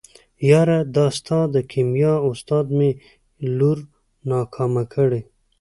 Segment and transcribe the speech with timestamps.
[0.49, 2.89] يره دا ستا د کيميا استاد مې
[3.57, 3.77] لور
[4.29, 5.21] ناکامه کړې.